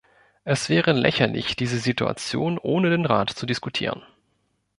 Es 0.45 0.67
wäre 0.67 0.93
lächerlich, 0.93 1.55
diese 1.55 1.77
Situation 1.77 2.57
ohne 2.57 2.89
den 2.89 3.05
Rat 3.05 3.29
zu 3.29 3.45
diskutieren. 3.45 4.01